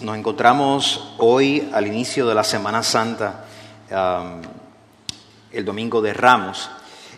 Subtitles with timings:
[0.00, 3.44] nos encontramos hoy al inicio de la Semana Santa,
[5.52, 6.70] el domingo de Ramos,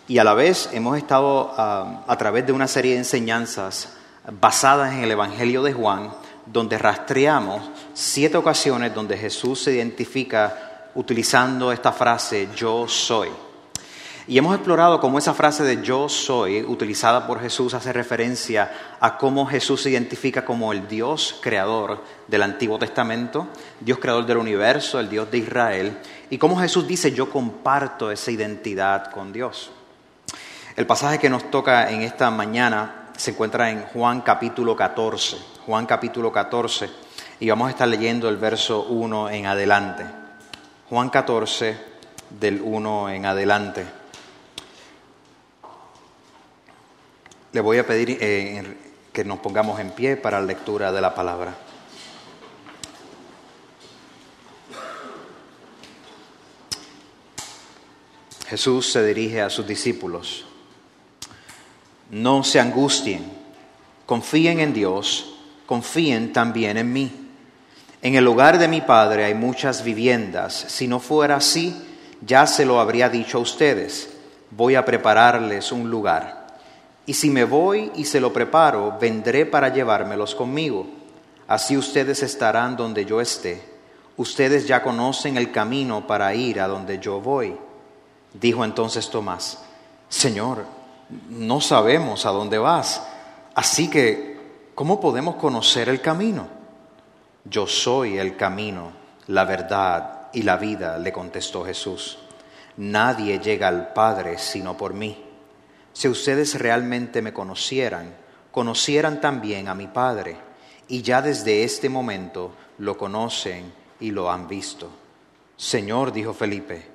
[0.07, 3.93] y a la vez hemos estado a través de una serie de enseñanzas
[4.39, 6.11] basadas en el Evangelio de Juan,
[6.45, 13.29] donde rastreamos siete ocasiones donde Jesús se identifica utilizando esta frase, yo soy.
[14.27, 19.17] Y hemos explorado cómo esa frase de yo soy, utilizada por Jesús, hace referencia a
[19.17, 23.47] cómo Jesús se identifica como el Dios creador del Antiguo Testamento,
[23.79, 25.99] Dios creador del universo, el Dios de Israel,
[26.31, 29.69] y cómo Jesús dice yo comparto esa identidad con Dios.
[30.75, 35.37] El pasaje que nos toca en esta mañana se encuentra en Juan capítulo 14,
[35.67, 36.89] Juan capítulo 14,
[37.41, 40.03] y vamos a estar leyendo el verso 1 en adelante.
[40.89, 41.77] Juan 14
[42.39, 44.04] del 1 en adelante.
[47.55, 48.61] Le voy a pedir eh,
[49.13, 51.55] que nos pongamos en pie para la lectura de la palabra.
[58.49, 60.45] Jesús se dirige a sus discípulos.
[62.11, 63.23] No se angustien,
[64.05, 67.09] confíen en Dios, confíen también en mí.
[68.01, 70.65] En el hogar de mi Padre hay muchas viviendas.
[70.67, 71.73] Si no fuera así,
[72.19, 74.09] ya se lo habría dicho a ustedes.
[74.51, 76.44] Voy a prepararles un lugar.
[77.05, 80.87] Y si me voy y se lo preparo, vendré para llevármelos conmigo.
[81.47, 83.61] Así ustedes estarán donde yo esté.
[84.17, 87.55] Ustedes ya conocen el camino para ir a donde yo voy.
[88.33, 89.59] Dijo entonces Tomás,
[90.09, 90.65] Señor,
[91.29, 93.01] no sabemos a dónde vas,
[93.53, 96.47] así que, ¿cómo podemos conocer el camino?
[97.43, 98.91] Yo soy el camino,
[99.27, 102.17] la verdad y la vida, le contestó Jesús.
[102.77, 105.24] Nadie llega al Padre sino por mí.
[105.95, 108.13] Si ustedes realmente me conocieran,
[108.51, 110.35] conocieran también a mi Padre,
[110.89, 114.89] y ya desde este momento lo conocen y lo han visto.
[115.55, 116.85] Señor, dijo Felipe,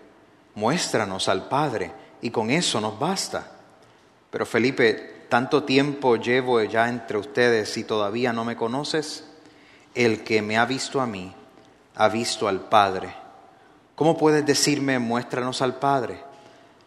[0.54, 1.90] muéstranos al Padre,
[2.20, 3.50] y con eso nos basta.
[4.30, 9.24] Pero Felipe, tanto tiempo llevo ya entre ustedes y todavía no me conoces.
[9.94, 11.34] El que me ha visto a mí,
[11.94, 13.14] ha visto al Padre.
[13.94, 16.29] ¿Cómo puedes decirme, muéstranos al Padre?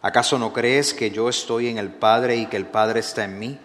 [0.04, 3.38] ¿Acaso no crees que yo estoy en el Padre y que el Padre está en
[3.38, 3.58] mí?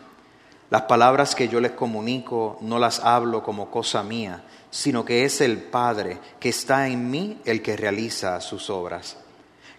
[0.69, 5.41] Las palabras que yo les comunico no las hablo como cosa mía, sino que es
[5.41, 9.17] el Padre que está en mí el que realiza sus obras.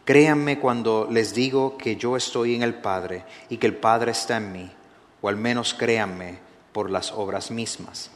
[0.05, 4.37] Créanme cuando les digo que yo estoy en el Padre y que el Padre está
[4.37, 4.71] en mí,
[5.23, 6.41] o al menos créanme
[6.75, 8.11] por las obras mismas.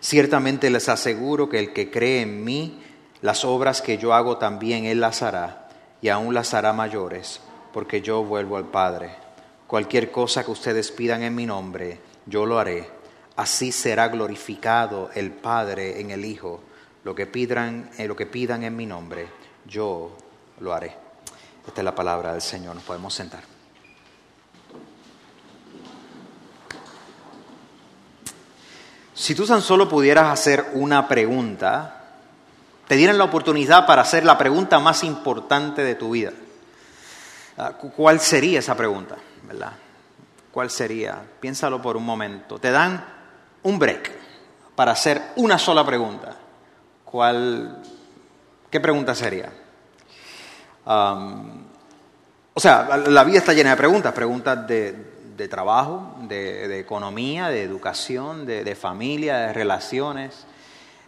[0.00, 2.82] Ciertamente les aseguro que el que cree en mí,
[3.20, 5.68] las obras que yo hago también él las hará,
[6.00, 9.14] y aún las hará mayores porque yo vuelvo al Padre.
[9.66, 12.88] Cualquier cosa que ustedes pidan en mi nombre, yo lo haré.
[13.36, 16.60] Así será glorificado el Padre en el Hijo.
[17.04, 19.28] Lo que pidan, eh, lo que pidan en mi nombre,
[19.66, 20.16] yo
[20.60, 20.94] lo haré.
[21.66, 22.74] Esta es la palabra del Señor.
[22.74, 23.42] Nos podemos sentar.
[29.14, 32.00] Si tú tan solo pudieras hacer una pregunta,
[32.88, 36.32] te dieran la oportunidad para hacer la pregunta más importante de tu vida.
[37.62, 39.16] Ah, ¿Cuál sería esa pregunta?
[39.42, 39.72] ¿Verdad?
[40.50, 41.22] ¿Cuál sería?
[41.40, 42.58] Piénsalo por un momento.
[42.58, 43.04] Te dan
[43.64, 44.10] un break
[44.74, 46.34] para hacer una sola pregunta.
[47.04, 47.82] ¿Cuál,
[48.70, 49.52] ¿Qué pregunta sería?
[50.86, 58.46] o sea, la vida está llena de preguntas, preguntas de, trabajo, de, economía, de educación,
[58.46, 60.46] de familia, de relaciones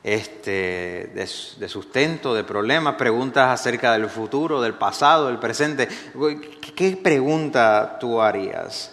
[0.05, 5.89] este, de, sustento, de problemas, preguntas acerca del futuro, del pasado, del presente.
[6.75, 8.93] ¿Qué pregunta tú harías?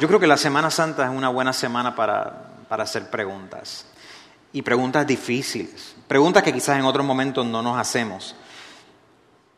[0.00, 3.86] Yo creo que la Semana Santa es una buena semana para, para hacer preguntas.
[4.52, 8.34] Y preguntas difíciles, preguntas que quizás en otros momentos no nos hacemos.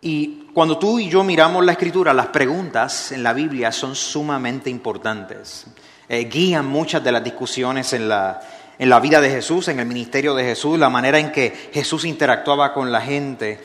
[0.02, 4.68] Y cuando tú y yo miramos la escritura, las preguntas en la Biblia son sumamente
[4.68, 5.66] importantes.
[6.08, 8.40] Eh, guían muchas de las discusiones en la,
[8.78, 12.04] en la vida de Jesús, en el ministerio de Jesús, la manera en que Jesús
[12.04, 13.60] interactuaba con la gente.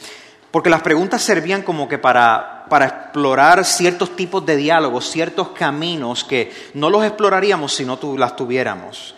[0.51, 6.23] Porque las preguntas servían como que para, para explorar ciertos tipos de diálogos, ciertos caminos
[6.23, 9.15] que no los exploraríamos si no las tuviéramos.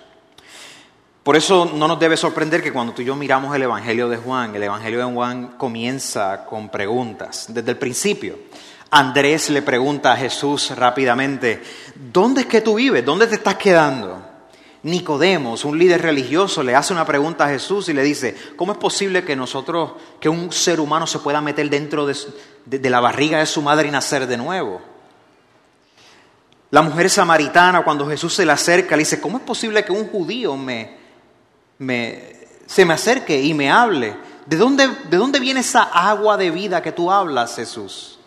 [1.23, 4.17] Por eso no nos debe sorprender que cuando tú y yo miramos el Evangelio de
[4.17, 8.39] Juan, el Evangelio de Juan comienza con preguntas desde el principio.
[8.89, 11.61] Andrés le pregunta a Jesús rápidamente,
[12.11, 13.05] ¿dónde es que tú vives?
[13.05, 14.28] ¿Dónde te estás quedando?
[14.81, 18.77] Nicodemos, un líder religioso, le hace una pregunta a Jesús y le dice, ¿cómo es
[18.77, 19.91] posible que nosotros,
[20.21, 23.91] que un ser humano se pueda meter dentro de, la barriga de su madre y
[23.91, 24.81] nacer de nuevo?
[26.71, 30.07] La mujer samaritana, cuando Jesús se le acerca, le dice, ¿cómo es posible que un
[30.07, 30.97] judío me,
[32.65, 34.15] se me acerque y me hable?
[34.45, 38.17] ¿De dónde, ¿De dónde viene esa agua de vida que tú hablas, Jesús?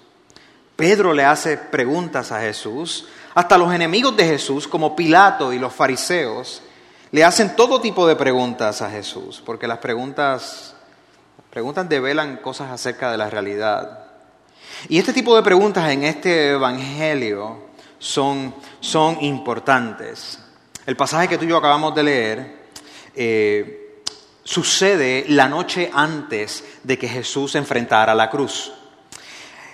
[0.76, 5.73] Pedro le hace preguntas a Jesús hasta los enemigos de Jesús, como Pilato y los
[5.73, 6.62] fariseos,
[7.11, 10.75] le hacen todo tipo de preguntas a Jesús, porque las preguntas,
[11.50, 14.06] preguntas develan cosas acerca de la realidad.
[14.88, 17.69] Y este tipo de preguntas en este Evangelio
[17.99, 20.38] son, son importantes.
[20.87, 22.62] El pasaje que tú y yo acabamos de leer
[23.14, 24.02] eh,
[24.43, 28.73] sucede la noche antes de que Jesús enfrentara la cruz.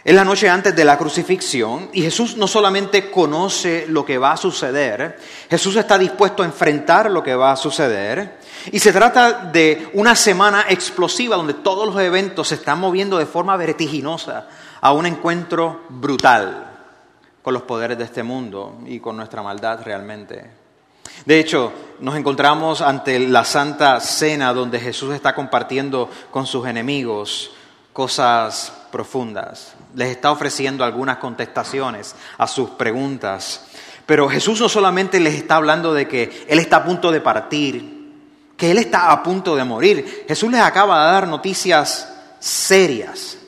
[0.04, 4.32] Es la noche antes de la crucifixión y Jesús no solamente conoce lo que va
[4.32, 5.18] a suceder,
[5.50, 8.38] Jesús está dispuesto a enfrentar lo que va a suceder.
[8.70, 13.26] Y se trata de una semana explosiva donde todos los eventos se están moviendo de
[13.26, 14.48] forma vertiginosa
[14.80, 16.64] a un encuentro brutal
[17.42, 20.44] con los poderes de este mundo y con nuestra maldad realmente.
[21.24, 27.50] De hecho, nos encontramos ante la Santa Cena donde Jesús está compartiendo con sus enemigos
[27.93, 29.75] cosas profundas.
[29.94, 33.67] Les está ofreciendo algunas contestaciones a sus preguntas.
[34.06, 37.99] Pero Jesús no solamente les está hablando de que Él está a punto de partir,
[38.56, 40.25] que Él está a punto de morir.
[40.26, 42.08] Jesús les acaba de dar noticias
[42.38, 43.38] serias.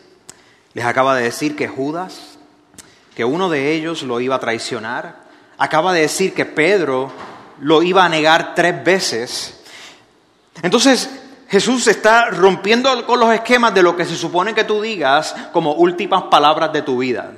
[0.75, 2.39] Les acaba de decir que Judas,
[3.15, 5.25] que uno de ellos lo iba a traicionar.
[5.59, 7.13] Acaba de decir que Pedro
[7.61, 9.61] lo iba a negar tres veces.
[10.63, 11.11] Entonces,
[11.51, 15.73] Jesús está rompiendo con los esquemas de lo que se supone que tú digas como
[15.73, 17.33] últimas palabras de tu vida.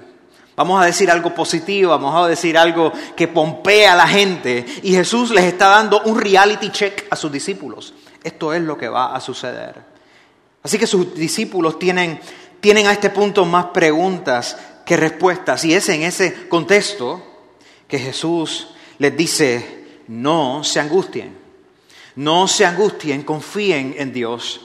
[0.55, 4.67] Vamos a decir algo positivo, vamos a decir algo que pompea a la gente.
[4.83, 7.95] Y Jesús les está dando un reality check a sus discípulos.
[8.23, 9.77] Esto es lo que va a suceder.
[10.63, 12.21] Así que sus discípulos tienen,
[12.61, 15.65] tienen a este punto más preguntas que respuestas.
[15.65, 17.23] Y es en ese contexto
[17.89, 18.69] que Jesús
[18.99, 21.42] les dice, no se angustien.
[22.17, 24.61] No se angustien, confíen en Dios,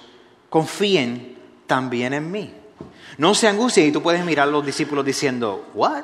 [0.49, 2.53] confíen también en mí.
[3.17, 6.03] No se angustien y tú puedes mirar a los discípulos diciendo, ¿what?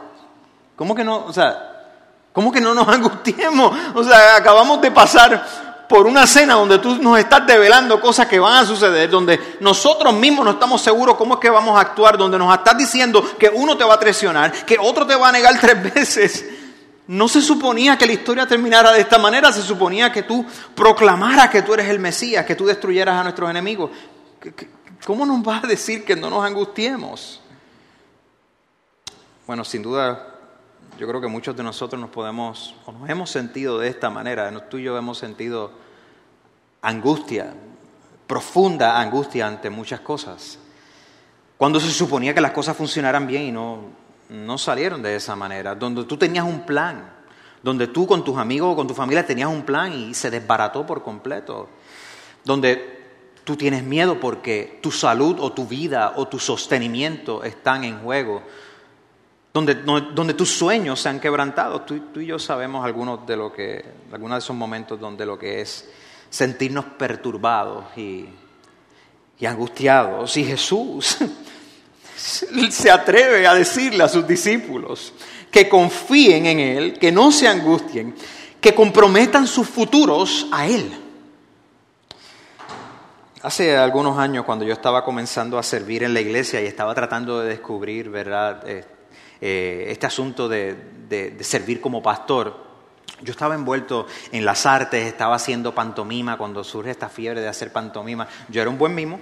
[0.76, 1.26] ¿Cómo que no?
[1.26, 1.92] O sea,
[2.32, 3.78] ¿cómo que no nos angustiemos?
[3.94, 8.40] O sea, acabamos de pasar por una cena donde tú nos estás develando cosas que
[8.40, 12.18] van a suceder, donde nosotros mismos no estamos seguros cómo es que vamos a actuar,
[12.18, 15.32] donde nos estás diciendo que uno te va a traicionar, que otro te va a
[15.32, 16.46] negar tres veces.
[17.08, 21.50] No se suponía que la historia terminara de esta manera, se suponía que tú proclamaras
[21.50, 23.92] que tú eres el Mesías, que tú destruyeras a nuestros enemigos.
[25.06, 27.42] ¿Cómo nos vas a decir que no nos angustiemos?
[29.46, 30.34] Bueno, sin duda,
[30.98, 34.70] yo creo que muchos de nosotros nos podemos, o nos hemos sentido de esta manera,
[34.70, 35.72] tú y yo hemos sentido
[36.82, 37.54] angustia,
[38.28, 40.58] profunda angustia ante muchas cosas.
[41.58, 44.03] Cuando se suponía que las cosas funcionaran bien y no,
[44.34, 47.14] no salieron de esa manera, donde tú tenías un plan,
[47.62, 50.86] donde tú con tus amigos o con tu familia tenías un plan y se desbarató
[50.86, 51.70] por completo,
[52.44, 53.04] donde
[53.44, 58.42] tú tienes miedo porque tu salud o tu vida o tu sostenimiento están en juego,
[59.54, 61.82] donde, donde tus sueños se han quebrantado.
[61.82, 65.62] Tú, y yo sabemos algunos de, lo que, algunos de esos momentos donde lo que
[65.62, 65.88] es
[66.32, 68.26] sentirnos perturbados y,
[69.38, 70.36] y angustiados.
[70.38, 71.18] Y Jesús
[72.16, 75.14] se atreve a decirle a sus discípulos
[75.52, 78.16] que confíen en Él, que no se angustien,
[78.60, 80.92] que comprometan sus futuros a Él.
[83.42, 87.42] Hace algunos años, cuando yo estaba comenzando a servir en la iglesia y estaba tratando
[87.42, 88.86] de descubrir, ¿verdad?, eh,
[89.42, 90.76] eh, este asunto de,
[91.10, 92.64] de servir como pastor,
[93.22, 97.72] yo estaba envuelto en las artes, estaba haciendo pantomima cuando surge esta fiebre de hacer
[97.72, 98.28] pantomima.
[98.50, 99.20] Yo era un buen mimo,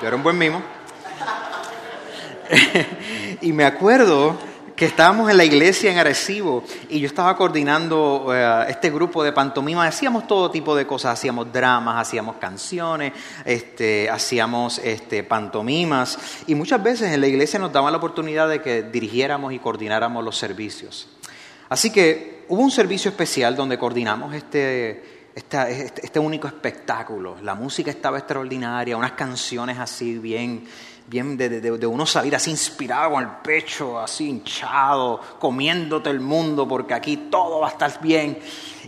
[0.00, 0.62] Yo era un buen mimo.
[3.42, 4.34] y me acuerdo
[4.74, 9.32] que estábamos en la iglesia en Arecibo y yo estaba coordinando eh, este grupo de
[9.32, 9.84] pantomima.
[9.84, 13.12] Hacíamos todo tipo de cosas, hacíamos dramas, hacíamos canciones,
[13.44, 18.62] este, hacíamos este, pantomimas y muchas veces en la iglesia nos daban la oportunidad de
[18.62, 21.08] que dirigiéramos y coordináramos los servicios.
[21.68, 27.36] Así que hubo un servicio especial donde coordinamos este, este, este, único espectáculo.
[27.42, 30.66] La música estaba extraordinaria, unas canciones así bien,
[31.06, 36.94] bien de, uno salir así inspirado con el pecho, así hinchado, comiéndote el mundo porque
[36.94, 38.38] aquí todo va a estar bien.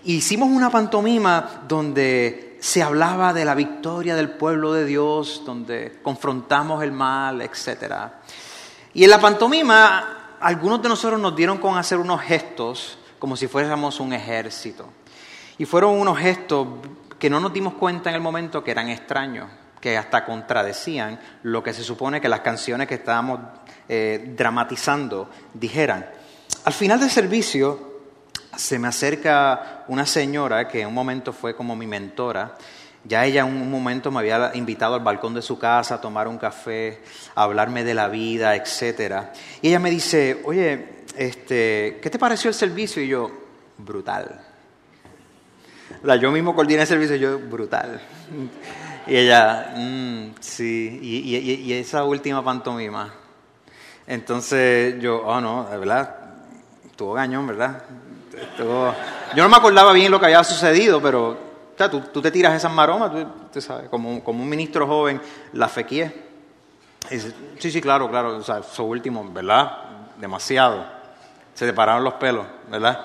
[0.04, 6.82] Hicimos una pantomima donde se hablaba de la victoria del pueblo de Dios, donde confrontamos
[6.82, 7.94] el mal, etc.
[8.94, 13.46] Y en la pantomima algunos de nosotros nos dieron con hacer unos gestos como si
[13.46, 14.88] fuéramos un ejército.
[15.62, 16.66] Y fueron unos gestos
[17.20, 19.48] que no nos dimos cuenta en el momento que eran extraños,
[19.80, 23.38] que hasta contradecían lo que se supone que las canciones que estábamos
[23.88, 26.04] eh, dramatizando dijeran.
[26.64, 28.00] Al final del servicio
[28.56, 32.56] se me acerca una señora que en un momento fue como mi mentora
[33.04, 36.26] ya ella en un momento me había invitado al balcón de su casa a tomar
[36.26, 37.02] un café,
[37.36, 39.26] a hablarme de la vida, etc.
[39.60, 43.00] Y ella me dice, oye, este, ¿qué te pareció el servicio?
[43.00, 43.30] Y yo,
[43.78, 44.51] brutal.
[46.20, 48.00] Yo mismo coordiné el servicio yo, brutal.
[49.06, 53.12] Y ella, mm, sí, y, y, esa última pantomima.
[54.06, 56.16] Entonces yo, oh no, de verdad,
[56.86, 57.82] estuvo gañón, ¿verdad?
[58.58, 61.38] Yo no me acordaba bien lo que había sucedido, pero
[61.90, 63.12] tú, te tiras esas maromas,
[63.52, 65.20] tú, sabes, como, un ministro joven,
[65.52, 66.12] la fequié.
[67.08, 69.78] sí, sí, claro, claro, o sea, eso último, ¿verdad?
[70.16, 70.84] Demasiado.
[71.54, 73.00] Se te pararon los pelos, ¿verdad?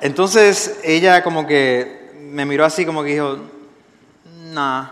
[0.00, 1.97] Entonces ella como que
[2.30, 3.38] me miró así como que dijo,
[4.52, 4.86] nah,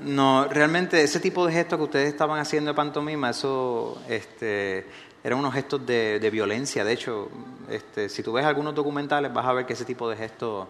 [0.00, 4.86] no, realmente ese tipo de gestos que ustedes estaban haciendo de pantomima, eso este,
[5.22, 6.84] eran unos gestos de, de violencia.
[6.84, 7.28] De hecho,
[7.68, 10.66] este, si tú ves algunos documentales vas a ver que ese tipo de gestos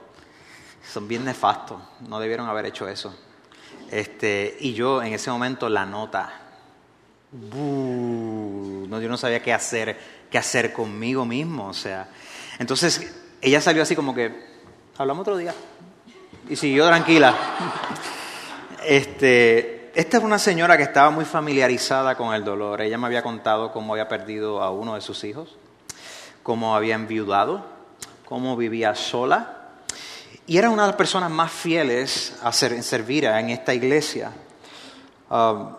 [0.93, 3.15] son bien nefastos, no debieron haber hecho eso.
[3.91, 6.41] Este, y yo en ese momento la nota,
[7.33, 9.99] no, yo no sabía qué hacer,
[10.31, 12.09] qué hacer conmigo mismo, o sea.
[12.59, 14.52] Entonces ella salió así como que,
[15.03, 15.55] hablamos otro día,
[16.49, 17.35] y siguió tranquila.
[18.85, 22.81] Este, esta es una señora que estaba muy familiarizada con el dolor.
[22.81, 25.57] Ella me había contado cómo había perdido a uno de sus hijos,
[26.43, 27.65] cómo había enviudado,
[28.25, 29.63] cómo vivía sola
[30.47, 34.33] y era una de las personas más fieles a servir en esta iglesia.
[35.31, 35.77] Um,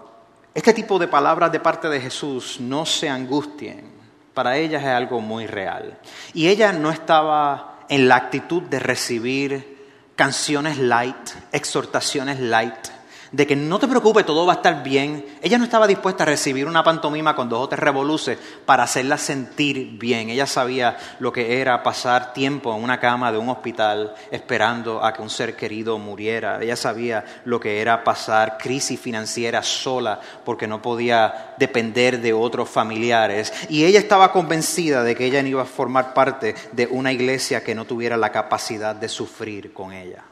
[0.54, 3.92] este tipo de palabras de parte de Jesús, no se angustien,
[4.34, 5.98] para ella es algo muy real.
[6.34, 9.78] Y ella no estaba en la actitud de recibir
[10.16, 12.88] canciones light, exhortaciones light,
[13.34, 15.26] de que no te preocupes, todo va a estar bien.
[15.42, 19.18] Ella no estaba dispuesta a recibir una pantomima con dos o tres revoluces para hacerla
[19.18, 20.30] sentir bien.
[20.30, 25.14] Ella sabía lo que era pasar tiempo en una cama de un hospital esperando a
[25.14, 26.62] que un ser querido muriera.
[26.62, 32.70] Ella sabía lo que era pasar crisis financiera sola porque no podía depender de otros
[32.70, 33.52] familiares.
[33.68, 37.64] Y ella estaba convencida de que ella no iba a formar parte de una iglesia
[37.64, 40.24] que no tuviera la capacidad de sufrir con ella.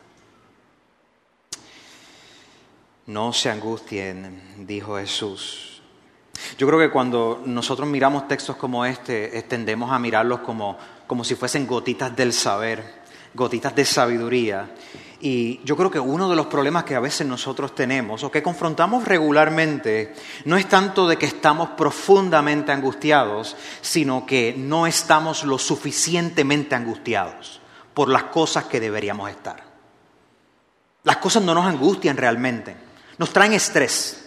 [3.07, 5.81] No se angustien, dijo Jesús.
[6.57, 10.77] Yo creo que cuando nosotros miramos textos como este, tendemos a mirarlos como,
[11.07, 13.01] como si fuesen gotitas del saber,
[13.33, 14.71] gotitas de sabiduría.
[15.19, 18.41] Y yo creo que uno de los problemas que a veces nosotros tenemos o que
[18.41, 20.15] confrontamos regularmente
[20.45, 27.61] no es tanto de que estamos profundamente angustiados, sino que no estamos lo suficientemente angustiados
[27.93, 29.63] por las cosas que deberíamos estar.
[31.03, 32.90] Las cosas no nos angustian realmente.
[33.21, 34.17] Nos traen estrés,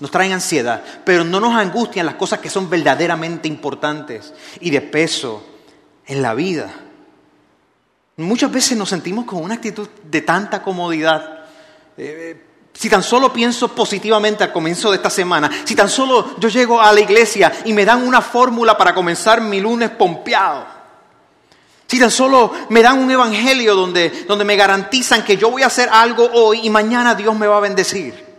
[0.00, 4.80] nos traen ansiedad, pero no nos angustian las cosas que son verdaderamente importantes y de
[4.80, 5.44] peso
[6.06, 6.72] en la vida.
[8.16, 11.40] Muchas veces nos sentimos con una actitud de tanta comodidad.
[11.98, 12.42] Eh,
[12.72, 16.80] si tan solo pienso positivamente al comienzo de esta semana, si tan solo yo llego
[16.80, 20.64] a la iglesia y me dan una fórmula para comenzar mi lunes pompeado,
[21.86, 25.66] si tan solo me dan un evangelio donde, donde me garantizan que yo voy a
[25.66, 28.29] hacer algo hoy y mañana Dios me va a bendecir.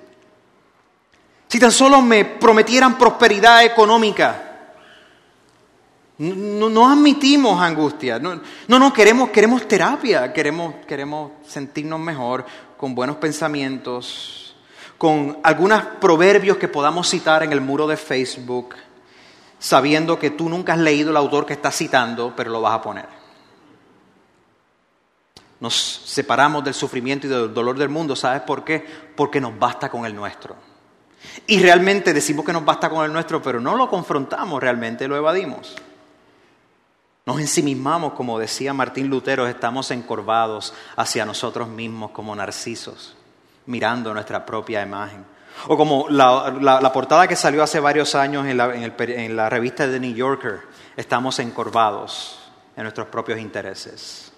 [1.51, 4.70] Si tan solo me prometieran prosperidad económica.
[6.17, 8.20] No, admitimos angustia.
[8.20, 8.39] No,
[8.70, 10.31] no, queremos, queremos terapia.
[10.31, 12.46] Queremos, queremos sentirnos mejor
[12.77, 14.55] con buenos pensamientos,
[14.98, 18.75] con algunos proverbios que podamos citar en el muro de Facebook,
[19.60, 22.81] sabiendo que tú nunca has leído el autor que estás citando, pero lo vas a
[22.81, 23.10] poner.
[25.60, 28.15] Nos separamos del sufrimiento y del dolor del mundo.
[28.15, 28.88] ¿Sabes por qué?
[29.17, 30.71] Porque nos basta con el nuestro.
[31.48, 35.16] Y realmente decimos que nos basta con el nuestro, pero no lo confrontamos realmente, lo
[35.16, 35.75] evadimos.
[37.25, 43.16] Nos ensimismamos, como decía Martín Lutero, estamos encorvados hacia nosotros mismos como narcisos,
[43.68, 45.24] mirando nuestra propia imagen.
[45.68, 50.00] O como la, portada que salió hace varios años en la, en la revista The
[50.00, 50.62] New Yorker,
[50.98, 52.40] estamos encorvados
[52.75, 54.31] en nuestros propios intereses.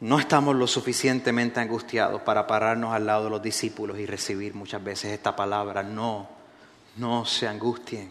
[0.00, 4.82] No estamos lo suficientemente angustiados para pararnos al lado de los discípulos y recibir muchas
[4.82, 6.28] veces esta palabra, no,
[6.96, 8.10] no se angustien,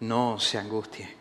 [0.00, 1.20] no se angustien.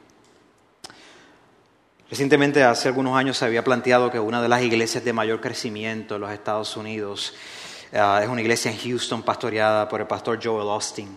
[2.10, 6.16] Recientemente, hace algunos años, se había planteado que una de las iglesias de mayor crecimiento
[6.16, 7.36] en los Estados Unidos
[7.94, 11.16] uh, es una iglesia en Houston pastoreada por el pastor Joel Austin.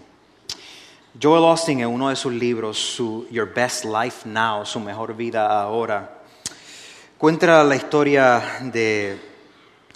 [1.21, 5.63] Joel Austin, en uno de sus libros, su Your Best Life Now, su mejor vida
[5.63, 6.22] ahora,
[7.23, 9.17] cuenta la historia de,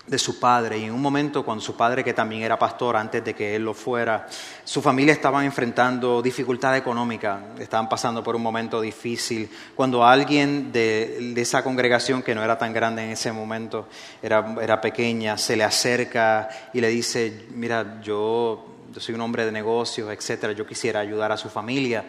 [0.06, 3.24] de su padre y en un momento cuando su padre, que también era pastor antes
[3.24, 4.28] de que él lo fuera,
[4.62, 11.32] su familia estaba enfrentando dificultad económica, estaban pasando por un momento difícil, cuando alguien de,
[11.34, 13.88] de esa congregación, que no era tan grande en ese momento,
[14.22, 19.44] era, era pequeña, se le acerca y le dice, mira, yo, yo soy un hombre
[19.44, 22.04] de negocios, etcétera, yo quisiera ayudar a su familia.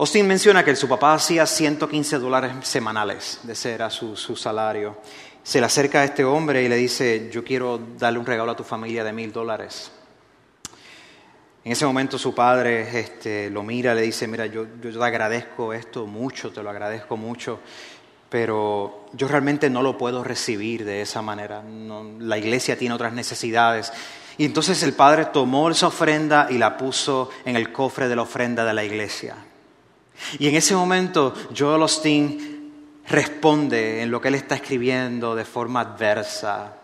[0.00, 4.98] Austin menciona que su papá hacía 115 dólares semanales, de ser a su, salario.
[5.42, 8.56] Se le acerca a este hombre y le dice, yo quiero darle un regalo a
[8.56, 9.90] tu familia de mil dólares.
[11.64, 15.72] En ese momento su padre este, lo mira, le dice, mira, yo, yo te agradezco
[15.72, 17.58] esto mucho, te lo agradezco mucho,
[18.28, 21.60] pero yo realmente no lo puedo recibir de esa manera.
[22.20, 23.92] la iglesia tiene otras necesidades.
[24.36, 28.22] Y entonces el padre tomó esa ofrenda y la puso en el cofre de la
[28.22, 29.47] ofrenda de la iglesia.
[30.38, 32.58] Y en ese momento Joel Osteen
[33.08, 36.74] responde en lo que él está escribiendo de forma adversa.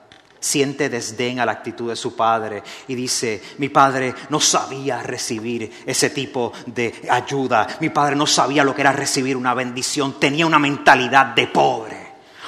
[0.41, 5.71] Siente desdén a la actitud de su padre y dice, mi padre no sabía recibir
[5.87, 10.47] ese tipo de ayuda, mi padre no sabía lo que era recibir una bendición, tenía
[10.47, 12.05] una mentalidad de pobre.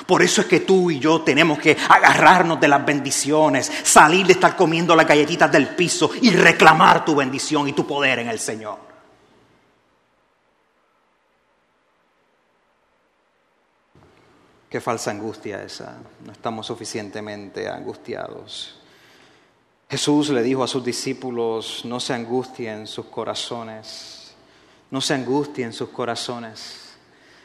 [0.07, 4.35] Por eso es que tú y yo tenemos que agarrarnos de las bendiciones, salir de
[4.35, 8.39] estar comiendo las galletitas del piso y reclamar tu bendición y tu poder en el
[8.39, 8.96] Señor.
[14.69, 15.97] Qué falsa angustia esa.
[16.25, 18.81] No estamos suficientemente angustiados.
[19.89, 24.35] Jesús le dijo a sus discípulos, no se angustien sus corazones,
[24.91, 26.97] no se angustien sus corazones,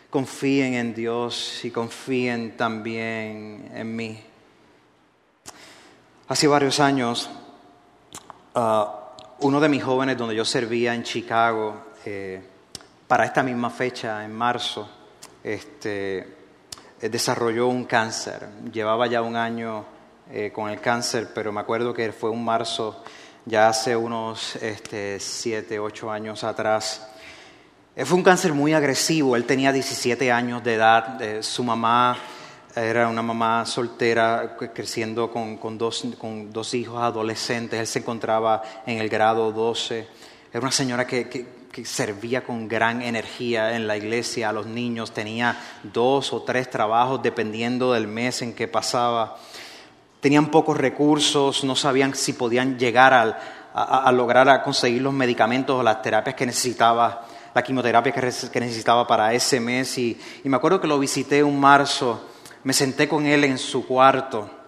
[0.10, 4.20] confíen en Dios y confíen también en mí.
[6.28, 7.30] Hace varios años,
[8.56, 12.42] ah, uno de mis jóvenes donde yo servía en Chicago, eh,
[13.08, 14.90] para esta misma fecha, en marzo,
[15.44, 16.41] este,
[17.10, 18.48] desarrolló un cáncer.
[18.72, 19.86] Llevaba ya un año
[20.32, 23.04] eh, con el cáncer, pero me acuerdo que fue un marzo,
[23.46, 27.08] ya hace unos este, siete, ocho años atrás.
[27.96, 32.18] Eh, fue un cáncer muy agresivo, él tenía 17 años de edad, su mamá
[32.76, 38.62] era una mamá soltera creciendo con, con, dos, con dos hijos adolescentes, él se encontraba
[38.86, 40.08] en el grado 12,
[40.52, 44.66] era una señora que, que que servía con gran energía en la iglesia a los
[44.66, 49.38] niños, tenía dos o tres trabajos dependiendo del mes en que pasaba.
[50.20, 53.14] Tenían pocos recursos, no sabían si podían llegar
[53.74, 59.08] a, lograr a conseguir los medicamentos o las terapias que necesitaba, la quimioterapia que, necesitaba
[59.08, 59.98] para ese mes.
[59.98, 62.28] y me acuerdo que lo visité un marzo,
[62.64, 64.61] me senté con él en su cuarto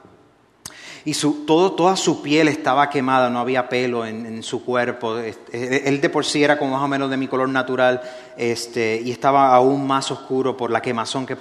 [1.06, 5.18] y su, todo, toda su piel estaba quemada, no había pelo en, su cuerpo.
[5.18, 8.02] Este, él de por sí era como más o menos de mi color natural
[8.38, 11.36] este, y estaba aún más oscuro por la quemazón que,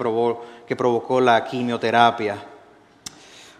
[0.67, 2.45] que provocó la quimioterapia.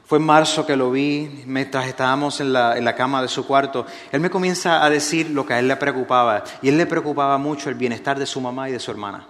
[0.05, 3.47] Fue en marzo que lo vi, mientras estábamos en la, en la, cama de su
[3.47, 3.87] cuarto.
[4.11, 6.43] Él me comienza a decir lo que a él le preocupaba.
[6.61, 9.27] Y él le preocupaba mucho el bienestar de su mamá y de su hermana.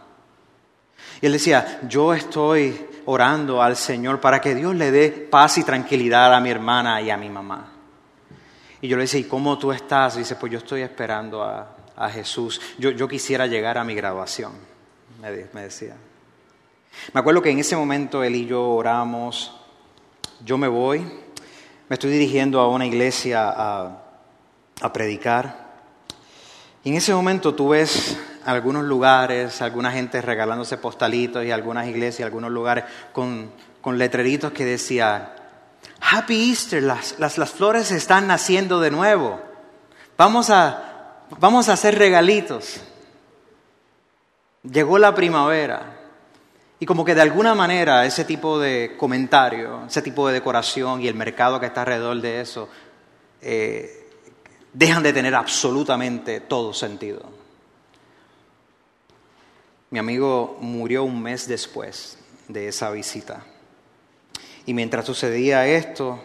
[1.21, 5.65] Y él decía, yo estoy orando al Señor para que Dios le dé paz y
[5.65, 7.73] tranquilidad a mi hermana y a mi mamá.
[8.81, 10.17] Y yo le decía, ¿y cómo tú estás?
[10.17, 11.79] Y dice, pues yo estoy esperando a,
[12.11, 12.61] Jesús.
[12.79, 14.53] Yo, yo, quisiera llegar a mi graduación,
[15.21, 15.31] me,
[15.63, 15.95] decía.
[17.13, 19.55] Me acuerdo que en ese momento él y yo oramos,
[20.45, 24.03] yo me voy, me estoy dirigiendo a una iglesia a,
[24.81, 25.75] a predicar.
[26.83, 32.27] Y en ese momento tú ves algunos lugares, alguna gente regalándose postalitos y algunas iglesias,
[32.27, 35.35] algunos lugares con, con letreritos que decía,
[36.01, 39.41] Happy Easter, las, las, las, flores están naciendo de nuevo.
[40.17, 42.81] Vamos a, vamos a hacer regalitos.
[44.63, 45.99] Llegó la primavera.
[46.79, 51.09] Y como que de alguna manera ese tipo de comentario, ese tipo de decoración y
[51.09, 52.69] el mercado que está alrededor de eso,
[53.41, 54.09] eh,
[54.73, 57.42] dejan de tener absolutamente todo sentido.
[59.93, 62.17] Mi amigo murió un mes después
[62.49, 63.45] de esa visita.
[64.65, 66.19] Y mientras sucedía esto,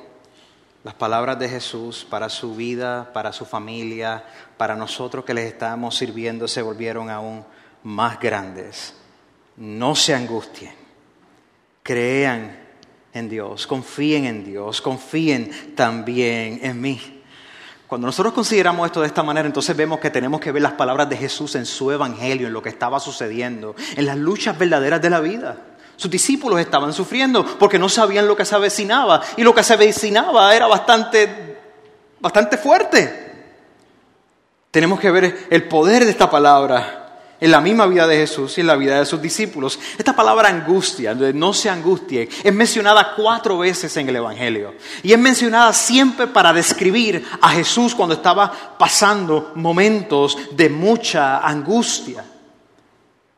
[0.86, 4.24] Las palabras de Jesús para su vida, para su familia,
[4.56, 7.44] para nosotros que les estamos sirviendo se volvieron aún
[7.84, 8.94] más grandes.
[9.58, 10.72] No se angustien,
[11.84, 12.58] crean
[13.12, 17.17] en Dios, confíen en Dios, confíen también en mí.
[17.88, 21.10] Cuando nosotros consideramos esto de esta manera, entonces vemos que tenemos que ver las palabras
[21.10, 25.10] de Jesús en su evangelio, en lo que estaba sucediendo, en las luchas verdaderas de
[25.10, 25.56] la vida.
[25.96, 29.74] Sus discípulos estaban sufriendo porque no sabían lo que se avecinaba y lo que se
[29.74, 31.58] avecinaba era bastante,
[32.20, 33.28] bastante fuerte.
[34.70, 37.07] Tenemos que ver el poder de esta palabra
[37.40, 39.80] en la misma vida de Jesús y en la vida de sus discípulos.
[39.98, 44.74] Esta palabra angustia, no se angustie, es mencionada cuatro veces en el Evangelio.
[45.04, 52.26] Y es mencionada siempre para describir a Jesús cuando estaba pasando momentos de mucha angustia.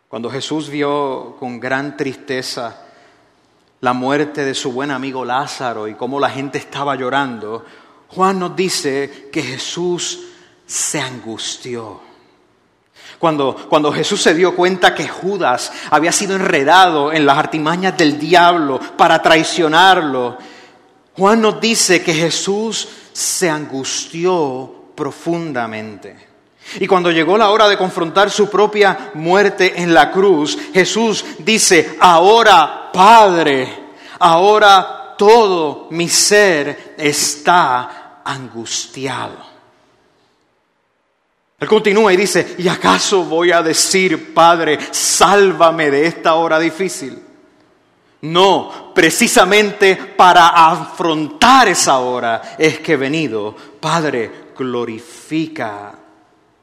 [0.07, 2.85] Cuando Jesús vio con gran tristeza
[3.81, 7.65] la muerte de su buen amigo Lázaro y cómo la gente estaba llorando,
[8.07, 10.19] Juan nos dice que Jesús
[10.65, 12.08] se angustió.
[13.19, 18.17] Cuando, cuando, Jesús se dio cuenta que Judas había sido enredado en las artimañas del
[18.17, 20.37] diablo para traicionarlo,
[21.17, 26.29] Juan nos dice que Jesús se angustió profundamente.
[26.79, 31.97] Y cuando llegó la hora de confrontar su propia muerte en la cruz, Jesús dice,
[31.99, 39.48] ahora Padre, ahora todo mi ser está angustiado.
[41.59, 47.21] Él continúa y dice, ¿y acaso voy a decir, Padre, sálvame de esta hora difícil?
[48.21, 53.55] No, precisamente para afrontar esa hora es que he venido.
[53.79, 55.93] Padre, glorifica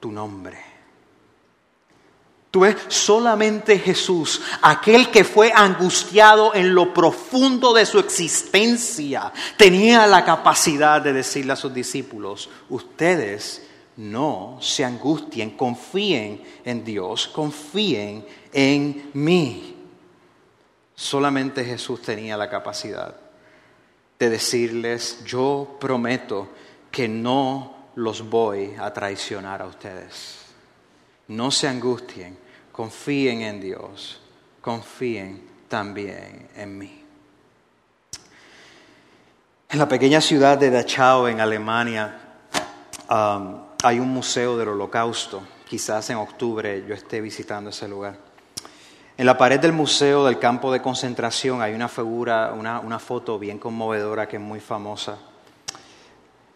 [0.01, 0.65] tu nombre.
[2.51, 10.07] Tú ves, solamente Jesús, aquel que fue angustiado en lo profundo de su existencia, tenía
[10.07, 13.66] la capacidad de decirle a sus discípulos, ustedes
[13.97, 19.75] no se angustien, confíen en Dios, confíen en mí.
[20.95, 23.15] Solamente Jesús tenía la capacidad
[24.19, 26.49] de decirles, yo prometo
[26.91, 30.39] que no los voy a traicionar a ustedes.
[31.29, 32.39] No se angustien,
[32.73, 34.21] confíen en Dios,
[34.61, 37.03] confíen también en mí.
[39.69, 42.21] En la pequeña ciudad de Dachau, en Alemania,
[43.83, 45.43] hay un museo del holocausto.
[45.69, 48.17] Quizás en octubre yo esté visitando ese lugar.
[49.19, 53.39] En la pared del museo del campo de concentración hay una figura, una, una foto
[53.39, 55.19] bien conmovedora que es muy famosa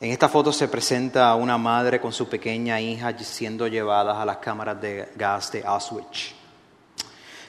[0.03, 4.25] en esta foto se presenta a una madre con su pequeña hija siendo llevadas a
[4.25, 6.35] las cámaras de gas de Auschwitz.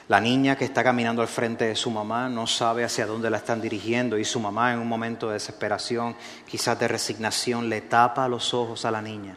[0.08, 3.38] La niña que está caminando al frente de su mamá no sabe hacia dónde la
[3.38, 6.14] están dirigiendo y su mamá en un momento de desesperación,
[6.46, 9.34] quizás de resignación, le tapa los ojos a la niña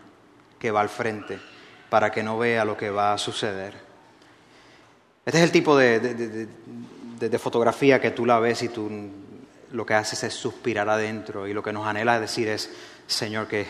[0.59, 1.39] que va al frente
[1.89, 3.73] para que no vea lo que va a suceder.
[5.25, 5.99] Este es el tipo de,
[7.19, 8.89] de fotografía que tú la ves y tú
[9.71, 12.71] lo que haces es suspirar adentro y lo que nos anhela decir es,
[13.07, 13.67] Señor, que,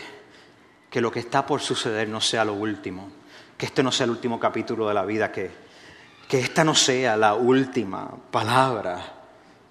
[0.90, 3.10] que lo que está por suceder no sea lo último,
[3.58, 5.52] que este no sea el último capítulo de la vida, que,
[6.28, 9.14] que esta no sea la última palabra,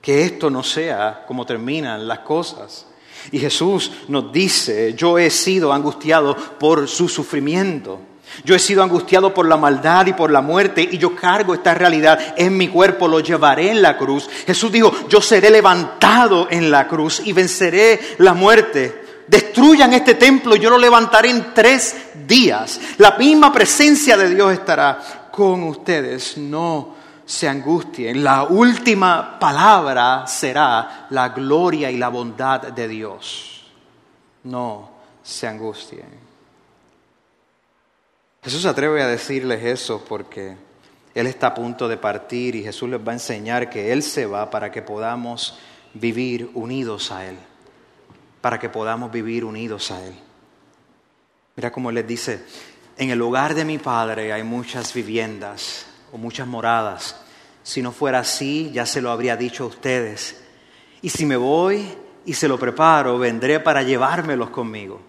[0.00, 2.86] que esto no sea como terminan las cosas.
[3.32, 8.00] Y Jesús nos dice, yo he sido angustiado por su sufrimiento.
[8.44, 11.74] Yo he sido angustiado por la maldad y por la muerte y yo cargo esta
[11.74, 14.28] realidad en mi cuerpo, lo llevaré en la cruz.
[14.46, 20.54] Jesús dijo, yo seré levantado en la cruz y venceré la muerte destruyan este templo
[20.56, 21.96] yo lo levantaré en tres
[22.26, 22.80] días.
[22.98, 26.36] La misma presencia de Dios estará con ustedes.
[26.36, 28.22] No se angustien.
[28.22, 33.66] La última palabra será la gloria y la bondad de Dios.
[34.44, 34.90] No
[35.22, 36.24] se angustien.
[38.42, 40.56] Jesús se atreve a decirles eso porque
[41.14, 44.26] Él está a punto de partir y Jesús les va a enseñar que Él se
[44.26, 45.58] va para que podamos
[45.94, 47.38] vivir unidos a Él
[48.44, 50.12] para que podamos vivir unidos a Él.
[51.56, 52.44] Mira cómo les dice,
[52.98, 57.16] en el hogar de mi Padre hay muchas viviendas o muchas moradas.
[57.64, 60.40] Si no fuera así, ya se lo habría dicho a ustedes.
[61.02, 61.84] Y si me voy
[62.24, 65.00] y se lo preparo, vendré para llevármelos conmigo.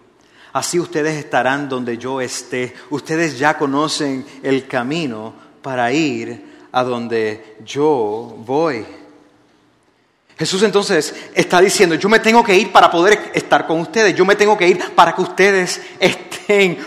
[0.52, 2.74] Así ustedes estarán donde yo esté.
[2.90, 8.84] Ustedes ya conocen el camino para ir a donde yo voy.
[10.36, 14.24] Jesús entonces está diciendo, yo me tengo que ir para poder estar con ustedes, yo
[14.24, 16.25] me tengo que ir para que ustedes estén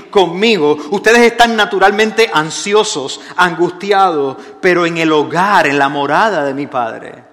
[0.09, 0.77] conmigo.
[0.91, 7.23] Ustedes están naturalmente ansiosos, angustiados, pero en el hogar, en la morada de mi Padre,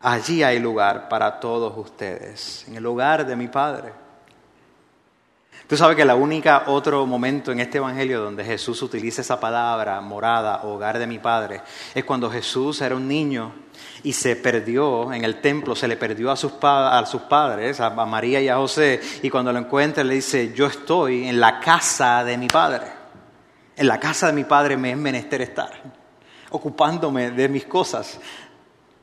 [0.00, 3.92] allí hay lugar para todos ustedes, en el hogar de mi Padre.
[5.66, 10.00] Tú sabes que la única otro momento en este evangelio donde Jesús utiliza esa palabra,
[10.00, 11.60] morada, hogar de mi Padre,
[11.94, 13.52] es cuando Jesús era un niño
[14.02, 18.48] y se perdió en el templo, se le perdió a sus, padres, a María y
[18.48, 22.48] a José, y cuando lo encuentra le dice, yo estoy en la casa de mi
[22.48, 22.86] Padre,
[23.76, 25.70] en la casa de mi Padre me es menester estar,
[26.50, 28.18] ocupándome de mis cosas.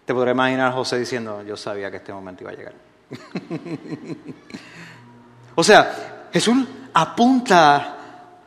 [0.05, 2.73] Te podré imaginar a José diciendo, yo sabía que este momento iba a llegar.
[5.55, 7.95] o sea, Jesús apunta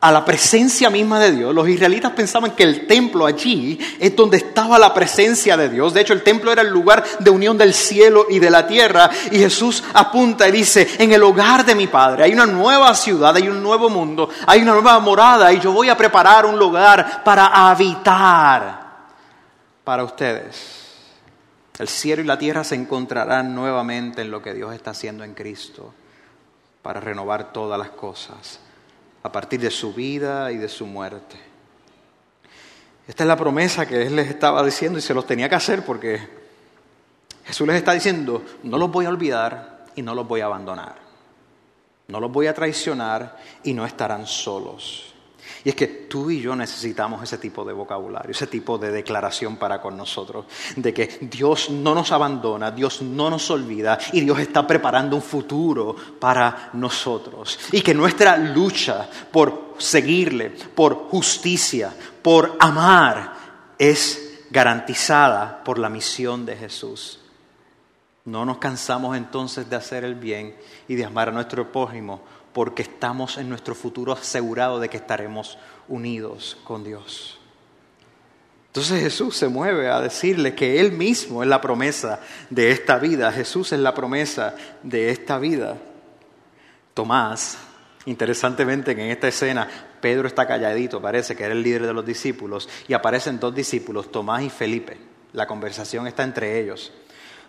[0.01, 1.53] a la presencia misma de Dios.
[1.53, 5.93] Los israelitas pensaban que el templo allí es donde estaba la presencia de Dios.
[5.93, 9.09] De hecho, el templo era el lugar de unión del cielo y de la tierra.
[9.31, 13.35] Y Jesús apunta y dice, en el hogar de mi Padre hay una nueva ciudad,
[13.35, 17.23] hay un nuevo mundo, hay una nueva morada y yo voy a preparar un lugar
[17.23, 18.87] para habitar
[19.83, 20.77] para ustedes.
[21.77, 25.33] El cielo y la tierra se encontrarán nuevamente en lo que Dios está haciendo en
[25.33, 25.93] Cristo
[26.81, 28.59] para renovar todas las cosas
[29.23, 31.37] a partir de su vida y de su muerte.
[33.07, 35.83] Esta es la promesa que Él les estaba diciendo y se los tenía que hacer
[35.83, 36.19] porque
[37.45, 40.95] Jesús les está diciendo, no los voy a olvidar y no los voy a abandonar.
[42.07, 45.13] No los voy a traicionar y no estarán solos.
[45.63, 49.57] Y es que tú y yo necesitamos ese tipo de vocabulario, ese tipo de declaración
[49.57, 50.45] para con nosotros,
[50.75, 55.21] de que Dios no nos abandona, Dios no nos olvida y Dios está preparando un
[55.21, 57.59] futuro para nosotros.
[57.71, 63.33] Y que nuestra lucha por seguirle, por justicia, por amar,
[63.77, 67.19] es garantizada por la misión de Jesús.
[68.25, 70.55] No nos cansamos entonces de hacer el bien
[70.87, 72.21] y de amar a nuestro prójimo
[72.59, 77.39] porque estamos en nuestro futuro asegurado de que estaremos unidos con Dios.
[78.67, 82.19] Entonces Jesús se mueve a decirle que Él mismo es la promesa
[82.49, 85.77] de esta vida, Jesús es la promesa de esta vida.
[86.93, 87.59] Tomás,
[88.05, 89.65] interesantemente en esta escena,
[90.01, 94.11] Pedro está calladito, parece que era el líder de los discípulos, y aparecen dos discípulos,
[94.11, 94.97] Tomás y Felipe.
[95.31, 96.91] La conversación está entre ellos.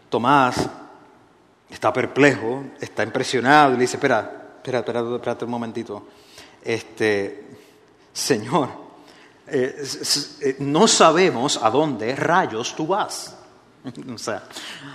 [0.08, 0.70] Tomás
[1.68, 6.06] está perplejo, está impresionado y le dice, espera, espera, espera, espérate un momentito.
[6.62, 7.46] Este,
[8.12, 8.68] Señor,
[9.46, 9.82] eh,
[10.42, 13.36] eh, no sabemos a dónde rayos tú vas.
[14.14, 14.44] o sea,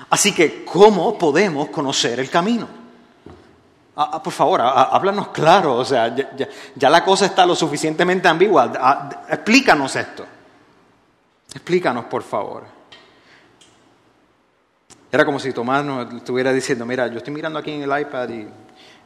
[0.10, 2.68] así que, ¿cómo podemos conocer el camino?
[3.98, 6.14] Ah, ah, por favor, ah, háblanos claro, o sea,
[6.76, 9.24] ya, la cosa está lo suficientemente ambigua.
[9.30, 10.26] explícanos esto.
[11.54, 12.64] Explícanos, por favor.
[15.12, 18.30] Era como si Tomás nos estuviera diciendo, mira, yo estoy mirando aquí en el iPad
[18.30, 18.48] y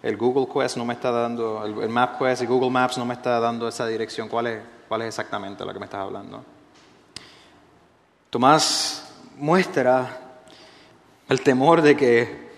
[0.01, 3.15] el Google Quest no me está dando, el, Map Quest y Google Maps no me
[3.15, 4.29] está dando esa dirección.
[4.29, 6.43] ¿Cuál es, cuál es exactamente la que me estás hablando?
[8.29, 10.19] Tomás muestra
[11.27, 12.49] el temor de que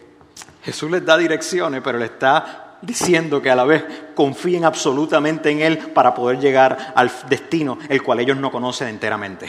[0.64, 3.84] Jesús les da direcciones, pero le está diciendo que a la vez
[4.16, 9.48] confíen absolutamente en Él para poder llegar al destino, el cual ellos no conocen enteramente.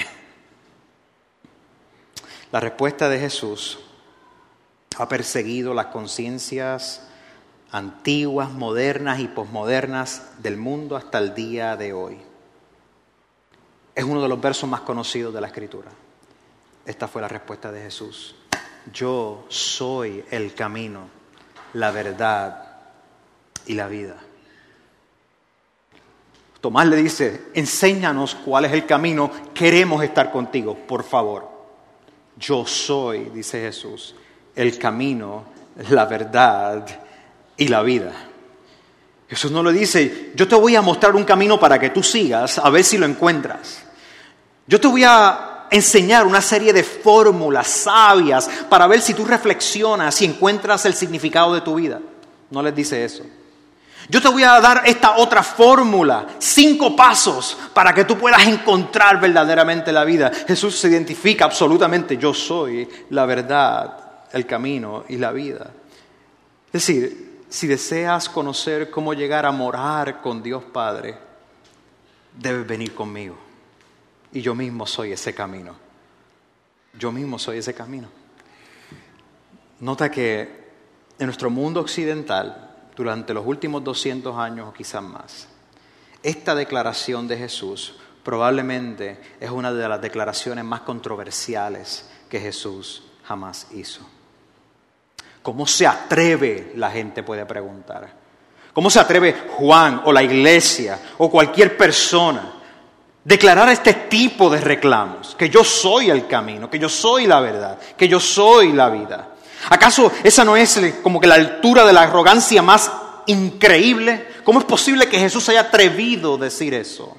[2.51, 3.79] La respuesta de Jesús
[4.99, 7.09] ha perseguido las conciencias
[7.73, 12.19] antiguas, modernas y posmodernas del mundo hasta el día de hoy.
[13.95, 15.91] Es uno de los versos más conocidos de la Escritura.
[16.85, 18.35] Esta fue la respuesta de Jesús.
[18.93, 21.09] Yo soy el camino,
[21.73, 22.77] la verdad
[23.67, 24.17] y la vida.
[26.61, 31.51] Tomás le dice, enséñanos cuál es el camino, queremos estar contigo, por favor.
[32.37, 34.15] Yo soy, dice Jesús,
[34.55, 35.45] el camino,
[35.91, 37.02] la verdad
[37.57, 38.12] y la vida.
[39.29, 42.59] Jesús no le dice, yo te voy a mostrar un camino para que tú sigas,
[42.59, 43.83] a ver si lo encuentras.
[44.67, 50.21] Yo te voy a enseñar una serie de fórmulas sabias para ver si tú reflexionas
[50.21, 51.99] y encuentras el significado de tu vida.
[52.51, 53.25] No les dice eso.
[54.09, 59.19] Yo te voy a dar esta otra fórmula, cinco pasos para que tú puedas encontrar
[59.21, 60.31] verdaderamente la vida.
[60.47, 63.97] Jesús se identifica absolutamente, yo soy la verdad,
[64.33, 65.71] el camino y la vida.
[66.67, 67.22] Es decir,
[67.53, 71.19] si deseas conocer cómo llegar a morar con Dios Padre,
[72.35, 73.37] debes venir conmigo.
[74.33, 75.77] Y yo mismo soy ese camino.
[76.99, 78.09] Yo mismo soy ese camino.
[79.81, 80.71] Nota que
[81.19, 85.47] en nuestro mundo occidental, durante los últimos 200 años o quizás más,
[86.23, 93.67] esta declaración de Jesús probablemente es una de las declaraciones más controversiales que Jesús jamás
[93.75, 94.09] hizo.
[95.43, 98.09] ¿Cómo se atreve, la gente puede preguntar?
[98.73, 102.63] ¿Cómo se atreve Juan o la iglesia o cualquier persona
[103.25, 107.79] declarar este tipo de reclamos, que yo soy el camino, que yo soy la verdad,
[107.97, 109.29] que yo soy la vida.
[109.69, 112.91] ¿Acaso esa no es como que la altura de la arrogancia más
[113.27, 114.29] increíble?
[114.45, 117.17] ¿Cómo es posible que Jesús haya atrevido a decir eso?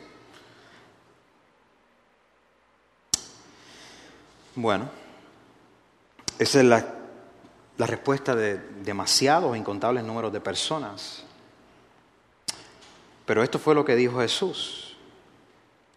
[4.56, 4.90] Bueno,
[6.38, 6.86] esa es la,
[7.78, 11.24] la respuesta de demasiados, incontables números de personas.
[13.26, 14.96] Pero esto fue lo que dijo Jesús.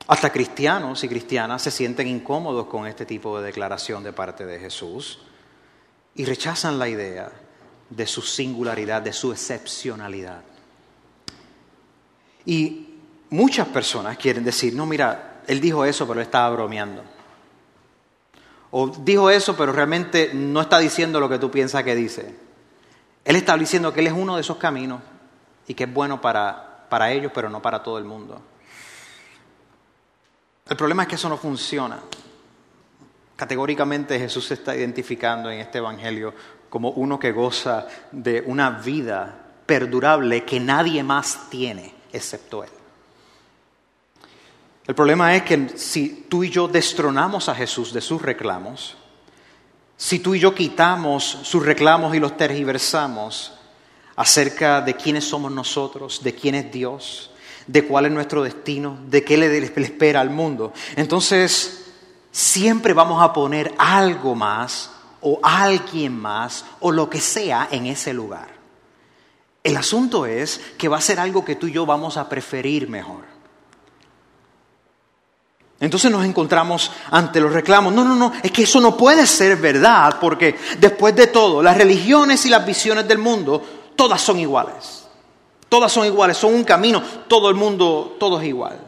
[0.07, 4.59] Hasta cristianos y cristianas se sienten incómodos con este tipo de declaración de parte de
[4.61, 5.19] Jesús
[6.15, 7.31] y rechazan la idea
[7.91, 10.43] de su singularidad, de su excepcionalidad.
[12.45, 12.95] Y
[13.31, 17.16] muchas personas quieren decir, no, mira, él dijo eso, pero él estaba bromeando.
[18.79, 22.35] O dijo eso, pero realmente no está diciendo lo que tú piensas que dice.
[23.25, 25.01] Él está diciendo que Él es uno de esos caminos
[25.67, 28.39] y que es bueno para, para ellos, pero no para todo el mundo.
[30.69, 32.01] El problema es que eso no funciona.
[33.35, 36.35] Categóricamente Jesús se está identificando en este Evangelio
[36.69, 42.71] como uno que goza de una vida perdurable que nadie más tiene excepto Él.
[44.87, 48.97] El problema es que si tú y yo destronamos a Jesús de sus reclamos,
[49.97, 53.53] si tú y yo quitamos sus reclamos y los tergiversamos
[54.15, 57.31] acerca de quiénes somos nosotros, de quién es Dios,
[57.67, 61.87] de cuál es nuestro destino, de qué le, espera al mundo, entonces
[62.31, 68.15] siempre vamos a poner algo más o alguien más o lo que sea en ese
[68.15, 68.55] lugar.
[69.65, 72.89] El asunto es que va a ser algo que tú y yo vamos a preferir
[72.89, 73.36] mejor.
[75.79, 77.93] Entonces nos encontramos ante los reclamos.
[77.93, 81.77] No, no, no, es que eso no puede ser verdad, porque después de todo, las
[81.77, 83.63] religiones y las visiones del mundo,
[83.95, 85.07] todas son iguales.
[85.69, 88.79] Todas son iguales, son un camino, todo el mundo, todo es igual.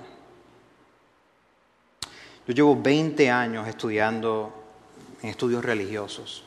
[2.46, 4.55] Yo llevo 20 años estudiando
[5.22, 6.44] en estudios religiosos.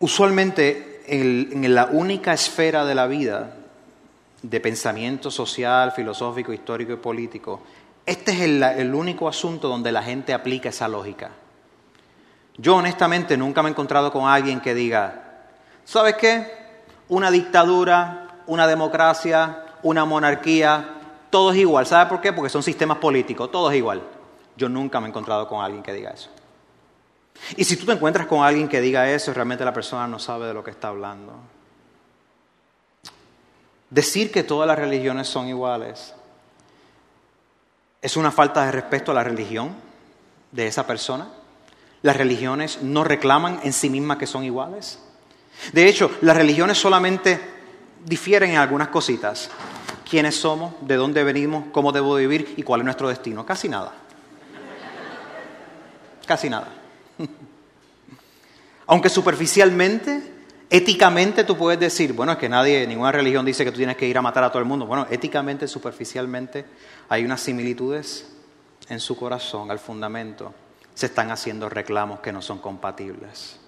[0.00, 3.56] Usualmente en la única esfera de la vida
[4.42, 7.62] de pensamiento social, filosófico, histórico y político
[8.06, 11.30] este es el, único asunto donde la gente aplica esa lógica.
[12.56, 15.46] Yo honestamente nunca me he encontrado con alguien que diga,
[15.84, 16.52] ¿sabes qué?
[17.08, 21.86] Una dictadura, una democracia, una monarquía, todo es igual.
[21.86, 22.32] ¿Sabes por qué?
[22.32, 24.02] Porque son sistemas políticos, todo es igual.
[24.56, 26.28] Yo nunca me he encontrado con alguien que diga eso.
[27.56, 30.46] Y si tú te encuentras con alguien que diga eso, realmente la persona no sabe
[30.46, 31.32] de lo que está hablando.
[33.88, 36.14] Decir que todas las religiones son iguales
[38.04, 39.74] es una falta de respeto a la religión
[40.52, 41.26] de esa persona.
[42.02, 44.98] Las religiones no reclaman en sí mismas que son iguales.
[45.72, 47.40] De hecho, las religiones solamente
[48.04, 49.48] difieren en algunas cositas.
[50.06, 50.74] ¿Quiénes somos?
[50.82, 51.64] ¿De dónde venimos?
[51.72, 52.52] ¿Cómo debo vivir?
[52.58, 53.46] ¿Y cuál es nuestro destino?
[53.46, 53.94] Casi nada.
[56.26, 56.68] Casi nada.
[58.86, 60.34] Aunque superficialmente
[60.74, 64.08] Éticamente tú puedes decir, bueno, es que nadie, ninguna religión dice que tú tienes que
[64.08, 64.86] ir a matar a todo el mundo.
[64.86, 66.64] Bueno, éticamente, superficialmente,
[67.08, 68.26] hay unas similitudes
[68.88, 70.54] en su corazón, al fundamento.
[70.94, 73.58] Se están haciendo reclamos que no son compatibles.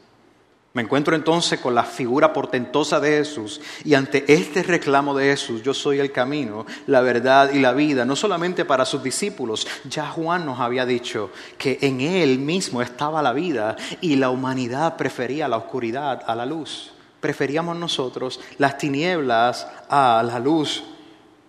[0.75, 5.63] Me encuentro entonces con la figura portentosa de Jesús y ante este reclamo de Jesús,
[5.63, 10.07] yo soy el camino, la verdad y la vida, no solamente para sus discípulos, ya
[10.09, 15.49] Juan nos había dicho que en él mismo estaba la vida y la humanidad prefería
[15.49, 16.93] la oscuridad a la luz
[17.27, 20.85] preferíamos nosotros las tinieblas a la luz.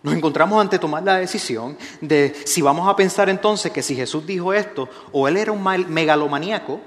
[0.08, 4.26] Nos encontramos ante tomar la decisión de si vamos a pensar entonces que si Jesús
[4.26, 6.80] dijo esto, o él era un megalomaníaco,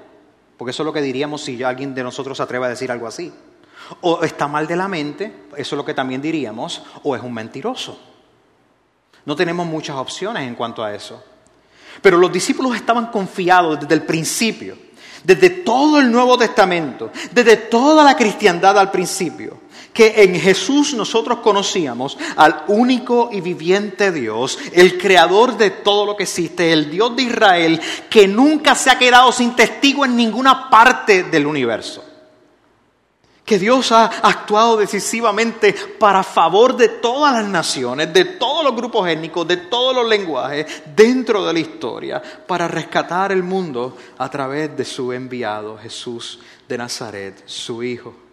[0.57, 3.05] porque eso es lo que diríamos si alguien de nosotros se atreve a decir algo
[3.05, 3.31] así,
[4.01, 7.31] o está mal de la mente, eso es lo que también diríamos, o es un
[7.33, 7.99] mentiroso.
[9.25, 11.23] No tenemos muchas opciones en cuanto a eso.
[12.01, 14.75] Pero los discípulos estaban confiados desde el principio
[15.23, 19.59] desde todo el Nuevo Testamento, desde toda la cristiandad al principio,
[19.93, 26.15] que en Jesús nosotros conocíamos al único y viviente Dios, el creador de todo lo
[26.15, 30.69] que existe, el Dios de Israel, que nunca se ha quedado sin testigo en ninguna
[30.69, 32.05] parte del universo
[33.51, 39.09] que Dios ha actuado decisivamente para favor de todas las naciones, de todos los grupos
[39.09, 44.77] étnicos, de todos los lenguajes dentro de la historia, para rescatar el mundo a través
[44.77, 48.30] de su enviado Jesús de Nazaret, su Hijo.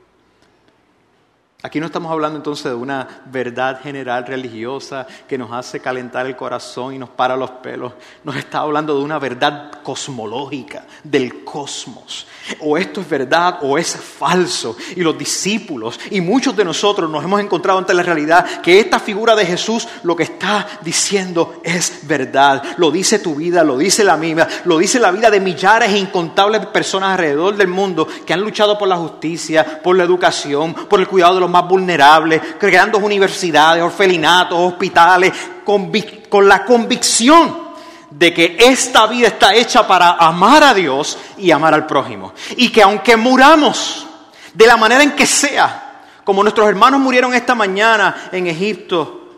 [1.60, 6.36] Aquí no estamos hablando entonces de una verdad general religiosa que nos hace calentar el
[6.36, 7.94] corazón y nos para los pelos.
[8.22, 12.28] Nos está hablando de una verdad cosmológica del cosmos.
[12.60, 14.76] O esto es verdad o es falso.
[14.94, 19.00] Y los discípulos y muchos de nosotros nos hemos encontrado ante la realidad que esta
[19.00, 22.62] figura de Jesús lo que está diciendo es verdad.
[22.76, 25.98] Lo dice tu vida, lo dice la mía, lo dice la vida de millares e
[25.98, 31.00] incontables personas alrededor del mundo que han luchado por la justicia, por la educación, por
[31.00, 35.32] el cuidado de los más vulnerables, creando universidades, orfelinatos, hospitales,
[35.64, 35.92] con,
[36.28, 37.68] con la convicción
[38.10, 42.32] de que esta vida está hecha para amar a Dios y amar al prójimo.
[42.56, 44.06] Y que aunque muramos
[44.54, 49.30] de la manera en que sea, como nuestros hermanos murieron esta mañana en Egipto,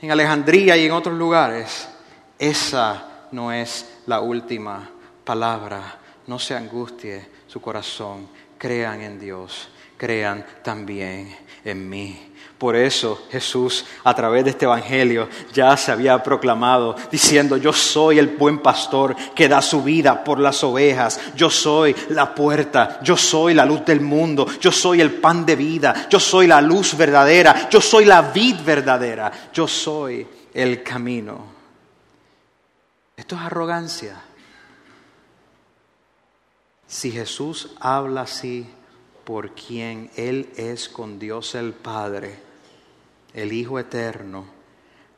[0.00, 1.88] en Alejandría y en otros lugares,
[2.38, 4.88] esa no es la última
[5.24, 5.98] palabra.
[6.26, 8.28] No se angustie su corazón,
[8.58, 9.68] crean en Dios,
[10.02, 11.32] crean también
[11.64, 12.32] en mí.
[12.58, 18.18] Por eso Jesús a través de este Evangelio ya se había proclamado diciendo, yo soy
[18.18, 23.16] el buen pastor que da su vida por las ovejas, yo soy la puerta, yo
[23.16, 26.96] soy la luz del mundo, yo soy el pan de vida, yo soy la luz
[26.96, 31.44] verdadera, yo soy la vid verdadera, yo soy el camino.
[33.16, 34.20] Esto es arrogancia.
[36.88, 38.68] Si Jesús habla así,
[39.24, 42.38] por quien Él es con Dios el Padre,
[43.34, 44.46] el Hijo Eterno,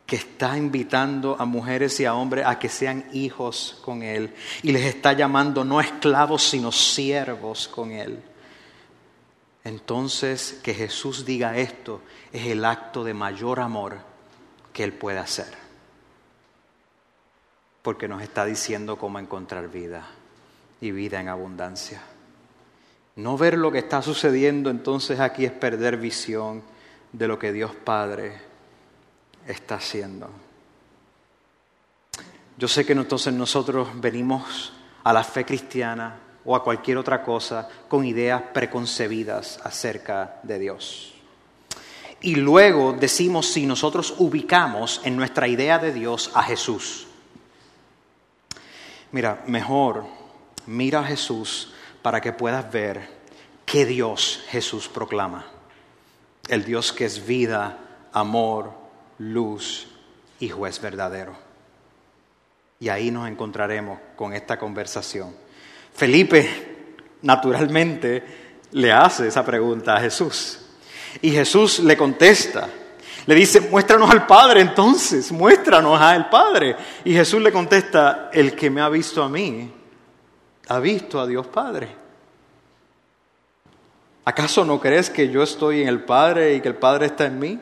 [0.07, 4.72] que está invitando a mujeres y a hombres a que sean hijos con Él y
[4.72, 8.22] les está llamando no esclavos sino siervos con Él.
[9.64, 12.02] Entonces que Jesús diga esto
[12.32, 13.98] es el acto de mayor amor
[14.74, 15.64] que Él puede hacer.
[17.80, 20.07] Porque nos está diciendo cómo encontrar vida
[20.82, 22.02] y vida en abundancia.
[23.16, 26.62] No ver lo que está sucediendo entonces aquí es perder visión
[27.12, 28.40] de lo que Dios Padre
[29.46, 30.30] está haciendo.
[32.56, 34.72] Yo sé que entonces nosotros venimos
[35.04, 41.14] a la fe cristiana o a cualquier otra cosa con ideas preconcebidas acerca de Dios.
[42.20, 47.06] Y luego decimos si nosotros ubicamos en nuestra idea de Dios a Jesús.
[49.12, 50.04] Mira, mejor
[50.66, 51.73] mira a Jesús
[52.05, 53.00] para que puedas ver
[53.64, 55.46] qué Dios Jesús proclama.
[56.48, 57.78] El Dios que es vida,
[58.12, 58.74] amor,
[59.16, 59.88] luz
[60.38, 61.34] y juez verdadero.
[62.78, 65.34] Y ahí nos encontraremos con esta conversación.
[65.94, 68.22] Felipe, naturalmente,
[68.72, 70.59] le hace esa pregunta a Jesús.
[71.22, 72.68] Y Jesús le contesta.
[73.24, 76.76] Le dice, muéstranos al Padre entonces, muéstranos al Padre.
[77.02, 79.72] Y Jesús le contesta, el que me ha visto a mí,
[80.68, 82.04] ha visto a Dios Padre.
[84.24, 87.38] ¿Acaso no crees que yo estoy en el Padre y que el Padre está en
[87.38, 87.60] mí?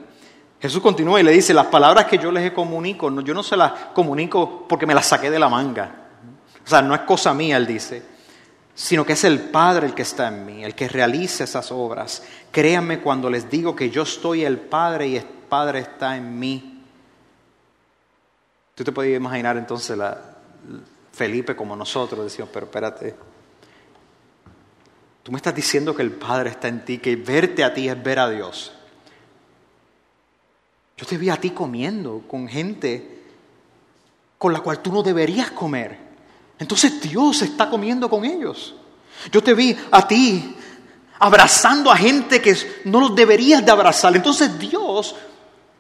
[0.61, 3.73] Jesús continúa y le dice, las palabras que yo les comunico, yo no se las
[3.93, 6.03] comunico porque me las saqué de la manga.
[6.65, 8.05] O sea, no es cosa mía, él dice,
[8.73, 12.23] sino que es el Padre el que está en mí, el que realiza esas obras.
[12.53, 16.85] Créanme cuando les digo que yo estoy el Padre y el Padre está en mí.
[18.77, 20.17] Tú te puedes imaginar entonces la,
[21.13, 23.15] Felipe como nosotros decimos, pero espérate,
[25.23, 28.03] tú me estás diciendo que el Padre está en ti, que verte a ti es
[28.03, 28.73] ver a Dios.
[30.97, 33.23] Yo te vi a ti comiendo con gente
[34.39, 35.99] con la cual tú no deberías comer.
[36.59, 38.75] Entonces Dios está comiendo con ellos.
[39.31, 40.57] Yo te vi a ti
[41.19, 44.15] abrazando a gente que no los deberías de abrazar.
[44.17, 45.15] Entonces Dios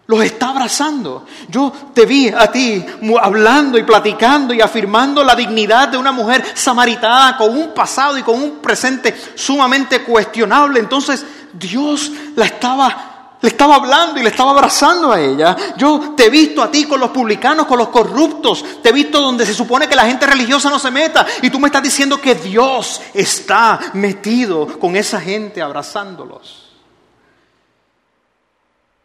[0.06, 1.24] los está abrazando.
[1.48, 2.84] Yo te vi a ti
[3.20, 8.22] hablando y platicando y afirmando la dignidad de una mujer samaritana con un pasado y
[8.22, 10.80] con un presente sumamente cuestionable.
[10.80, 13.08] Entonces Dios la estaba
[13.42, 15.56] le estaba hablando y le estaba abrazando a ella.
[15.76, 18.64] Yo te he visto a ti con los publicanos, con los corruptos.
[18.80, 21.26] Te he visto donde se supone que la gente religiosa no se meta.
[21.42, 26.61] Y tú me estás diciendo que Dios está metido con esa gente abrazándolos.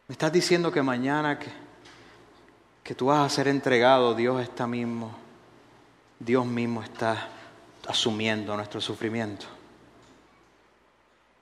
[0.07, 1.51] Me estás diciendo que mañana que,
[2.81, 5.13] que tú vas a ser entregado, Dios está mismo,
[6.17, 7.27] Dios mismo está
[7.85, 9.45] asumiendo nuestro sufrimiento.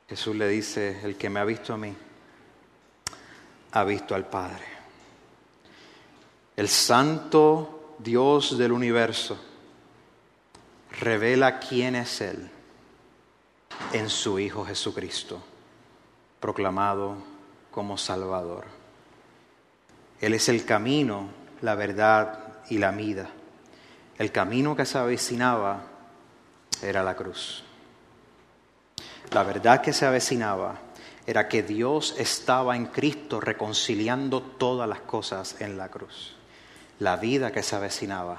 [0.10, 1.96] Jesús le dice, el que me ha visto a mí,
[3.72, 4.66] ha visto al Padre.
[6.56, 9.38] El santo Dios del universo
[11.00, 12.50] revela quién es Él
[13.94, 15.40] en su Hijo Jesucristo,
[16.40, 17.35] proclamado
[17.76, 18.64] como Salvador.
[20.22, 21.28] Él es el camino,
[21.62, 23.30] la verdad y la vida.
[24.18, 25.84] El camino que se avecinaba
[26.82, 27.66] era la cruz.
[29.32, 30.78] La verdad que se avecinaba
[31.28, 36.34] era que Dios estaba en Cristo reconciliando todas las cosas en la cruz.
[37.00, 38.38] La vida que se avecinaba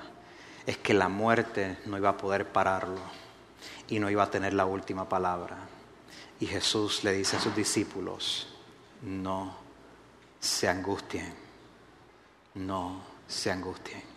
[0.64, 3.02] es que la muerte no iba a poder pararlo
[3.86, 5.58] y no iba a tener la última palabra.
[6.40, 8.55] Y Jesús le dice a sus discípulos,
[9.02, 9.56] no
[10.40, 11.34] se angustien,
[12.54, 14.16] no se angustien.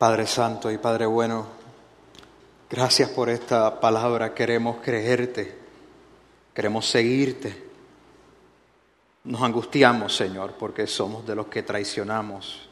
[0.00, 1.46] Padre Santo y Padre Bueno,
[2.70, 4.32] gracias por esta palabra.
[4.32, 5.58] Queremos creerte,
[6.54, 7.69] queremos seguirte.
[9.24, 12.68] Nos angustiamos, Señor, porque somos de los que traicionamos,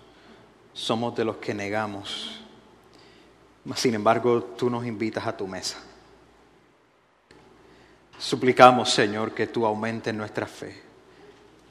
[0.72, 2.40] somos de los que negamos.
[3.74, 5.78] Sin embargo, tú nos invitas a tu mesa.
[8.18, 10.82] Suplicamos, Señor, que tú aumentes nuestra fe.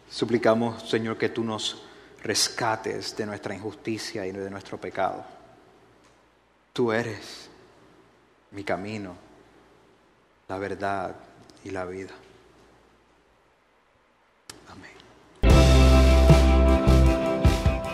[0.10, 1.84] Suplicamos, Señor, que tú nos
[2.24, 5.26] rescates de nuestra injusticia y de nuestro pecado.
[6.72, 7.50] Tú eres
[8.52, 9.16] mi camino,
[10.48, 11.16] la verdad
[11.64, 12.14] y la vida.